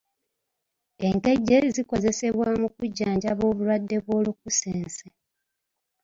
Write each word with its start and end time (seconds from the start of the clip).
Enkejje 1.07 1.57
zikozesebwa 1.75 2.47
mu 2.61 2.67
kujjanjaba 2.75 3.41
obulwadde 3.51 3.97
bw'olukusense. 4.05 5.05